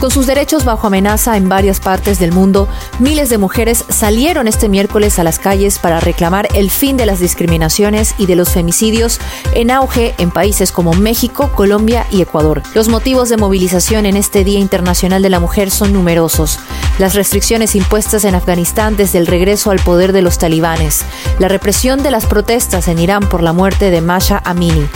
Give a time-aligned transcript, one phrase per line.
[0.00, 2.68] Con sus derechos bajo amenaza en varias partes del mundo,
[3.00, 7.18] miles de mujeres salieron este miércoles a las calles para reclamar el fin de las
[7.18, 9.18] discriminaciones y de los femicidios
[9.54, 12.62] en auge en países como México, Colombia y Ecuador.
[12.74, 16.60] Los motivos de movilización en este Día Internacional de la Mujer son numerosos.
[16.98, 21.02] Las restricciones impuestas en Afganistán desde el regreso al poder de los talibanes,
[21.40, 24.86] la represión de las protestas en Irán por la muerte de Masha Amini,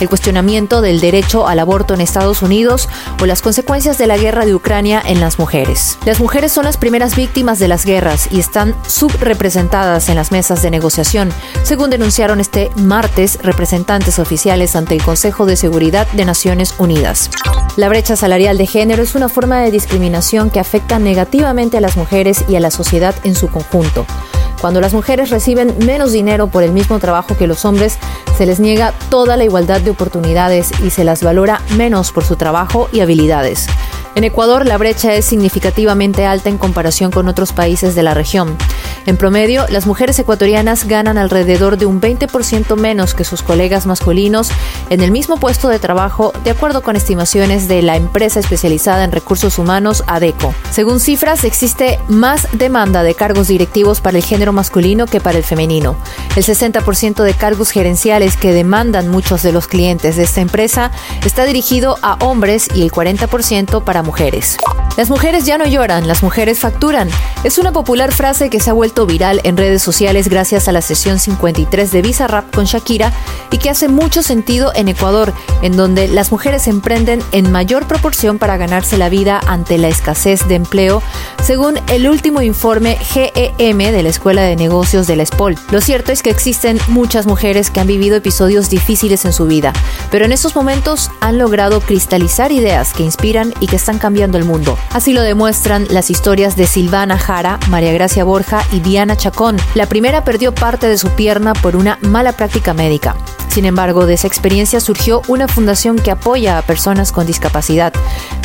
[0.00, 2.88] el cuestionamiento del derecho al aborto en Estados Unidos
[3.20, 5.98] o las consecuencias de la guerra de Ucrania en las mujeres.
[6.04, 10.62] Las mujeres son las primeras víctimas de las guerras y están subrepresentadas en las mesas
[10.62, 11.30] de negociación,
[11.62, 17.30] según denunciaron este martes representantes oficiales ante el Consejo de Seguridad de Naciones Unidas.
[17.76, 21.96] La brecha salarial de género es una forma de discriminación que afecta negativamente a las
[21.96, 24.06] mujeres y a la sociedad en su conjunto.
[24.64, 27.98] Cuando las mujeres reciben menos dinero por el mismo trabajo que los hombres,
[28.38, 32.36] se les niega toda la igualdad de oportunidades y se las valora menos por su
[32.36, 33.66] trabajo y habilidades.
[34.14, 38.56] En Ecuador la brecha es significativamente alta en comparación con otros países de la región.
[39.06, 44.50] En promedio, las mujeres ecuatorianas ganan alrededor de un 20% menos que sus colegas masculinos
[44.88, 49.12] en el mismo puesto de trabajo, de acuerdo con estimaciones de la empresa especializada en
[49.12, 50.54] recursos humanos ADECO.
[50.70, 55.44] Según cifras, existe más demanda de cargos directivos para el género masculino que para el
[55.44, 55.96] femenino.
[56.34, 60.90] El 60% de cargos gerenciales que demandan muchos de los clientes de esta empresa
[61.24, 64.56] está dirigido a hombres y el 40% para mujeres.
[64.96, 67.08] Las mujeres ya no lloran, las mujeres facturan.
[67.42, 70.82] Es una popular frase que se ha vuelto viral en redes sociales gracias a la
[70.82, 73.12] sesión 53 de Visa Rap con Shakira
[73.50, 75.32] y que hace mucho sentido en Ecuador,
[75.62, 80.46] en donde las mujeres emprenden en mayor proporción para ganarse la vida ante la escasez
[80.46, 81.02] de empleo,
[81.44, 85.56] según el último informe GEM de la Escuela de Negocios de la SPOL.
[85.70, 89.74] Lo cierto es que existen muchas mujeres que han vivido episodios difíciles en su vida,
[90.10, 94.44] pero en esos momentos han logrado cristalizar ideas que inspiran y que están cambiando el
[94.44, 94.78] mundo.
[94.90, 99.58] Así lo demuestran las historias de Silvana Jara, María Gracia Borja y Diana Chacón.
[99.74, 103.16] La primera perdió parte de su pierna por una mala práctica médica.
[103.54, 107.92] Sin embargo, de esa experiencia surgió una fundación que apoya a personas con discapacidad,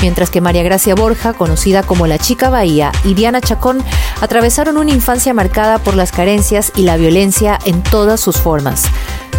[0.04, 3.84] mientras que María Gracia Borja, conocida como la Chica Bahía, y Diana Chacón
[4.22, 8.84] atravesaron una infancia marcada por las carencias y la violencia en todas sus formas.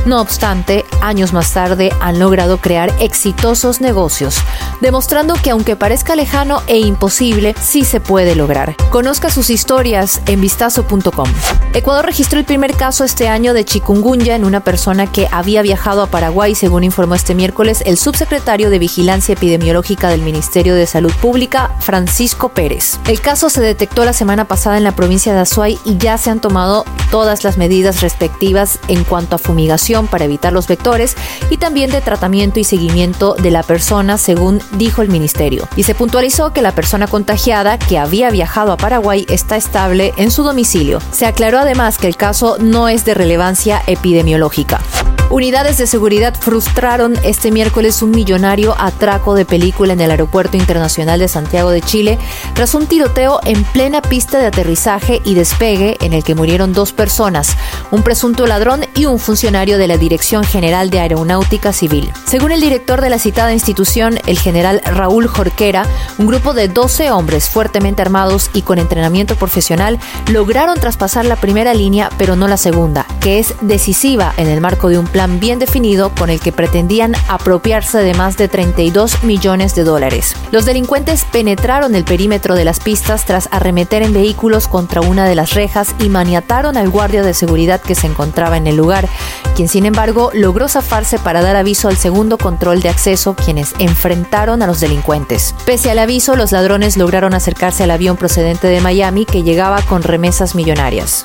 [0.06, 4.36] No obstante, años más tarde han logrado crear exitosos negocios,
[4.80, 8.76] demostrando que aunque parezca lejano e imposible, sí se puede lograr.
[8.88, 11.28] Conozca sus historias en vistazo.com.
[11.74, 16.02] Ecuador registró el primer caso este año de chikungunya en una persona que había viajado
[16.02, 21.12] a Paraguay, según informó este miércoles el subsecretario de Vigilancia Epidemiológica del Ministerio de Salud
[21.20, 22.98] Pública, Francisco Pérez.
[23.06, 26.30] El caso se detectó la semana pasada en la provincia de Azuay y ya se
[26.30, 31.16] han tomado todas las medidas respectivas en cuanto a fumigación para evitar los vectores
[31.50, 35.68] y también de tratamiento y seguimiento de la persona, según dijo el ministerio.
[35.76, 40.30] Y se puntualizó que la persona contagiada que había viajado a Paraguay está estable en
[40.30, 41.00] su domicilio.
[41.10, 44.80] Se aclaró además que el caso no es de relevancia epidemiológica.
[45.30, 51.20] Unidades de seguridad frustraron este miércoles un millonario atraco de película en el Aeropuerto Internacional
[51.20, 52.18] de Santiago de Chile
[52.54, 56.92] tras un tiroteo en plena pista de aterrizaje y despegue en el que murieron dos
[56.92, 57.56] personas,
[57.92, 62.10] un presunto ladrón y un funcionario de la Dirección General de Aeronáutica Civil.
[62.26, 65.86] Según el director de la citada institución, el general Raúl Jorquera,
[66.18, 70.00] un grupo de 12 hombres fuertemente armados y con entrenamiento profesional
[70.32, 74.88] lograron traspasar la primera línea pero no la segunda, que es decisiva en el marco
[74.88, 79.84] de un bien definido con el que pretendían apropiarse de más de 32 millones de
[79.84, 80.34] dólares.
[80.50, 85.34] Los delincuentes penetraron el perímetro de las pistas tras arremeter en vehículos contra una de
[85.34, 89.08] las rejas y maniataron al guardia de seguridad que se encontraba en el lugar,
[89.54, 94.62] quien sin embargo logró zafarse para dar aviso al segundo control de acceso, quienes enfrentaron
[94.62, 95.54] a los delincuentes.
[95.64, 100.02] Pese al aviso, los ladrones lograron acercarse al avión procedente de Miami que llegaba con
[100.02, 101.24] remesas millonarias.